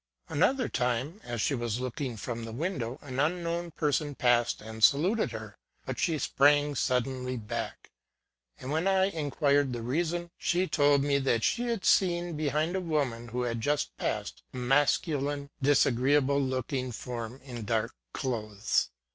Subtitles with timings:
[0.29, 4.83] Another time, as she was looking from the win dow, an unknown person passed and
[4.83, 7.91] saluted her, but she sprang suddenly back;
[8.59, 12.75] and when I in quired the reason, she told me that she had seen, behind
[12.75, 18.89] a woman who had just passed, a masculine disagreeable looking form, in dark clothes.